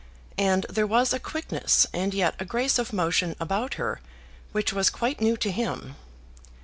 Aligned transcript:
And 0.39 0.65
there 0.67 0.87
was 0.87 1.13
a 1.13 1.19
quickness 1.19 1.85
and 1.93 2.11
yet 2.11 2.33
a 2.39 2.43
grace 2.43 2.79
of 2.79 2.91
motion 2.91 3.35
about 3.39 3.75
her 3.75 4.01
which 4.51 4.73
was 4.73 4.89
quite 4.89 5.21
new 5.21 5.37
to 5.37 5.51
him. 5.51 5.95